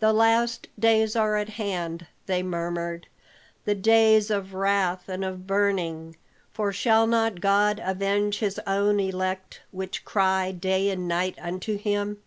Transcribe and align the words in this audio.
"The 0.00 0.12
last 0.12 0.66
days 0.76 1.14
are 1.14 1.36
at 1.36 1.50
hand," 1.50 2.08
they 2.26 2.42
murmured, 2.42 3.06
"the 3.64 3.76
days 3.76 4.28
of 4.28 4.52
wrath 4.52 5.08
and 5.08 5.24
of 5.24 5.46
burning. 5.46 6.16
For 6.50 6.72
shall 6.72 7.06
not 7.06 7.40
God 7.40 7.80
avenge 7.84 8.40
his 8.40 8.58
own 8.66 8.98
elect 8.98 9.60
which 9.70 10.04
cry 10.04 10.50
day 10.50 10.90
and 10.90 11.06
night 11.06 11.36
unto 11.40 11.76
him? 11.78 12.18